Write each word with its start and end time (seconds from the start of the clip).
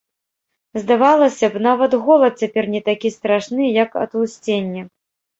Здавалася 0.83 1.49
б, 1.55 1.59
нават 1.67 1.91
голад 2.07 2.33
цяпер 2.43 2.63
не 2.77 2.81
такі 2.87 3.11
страшны, 3.17 3.67
як 3.83 3.99
атлусценне. 4.05 4.81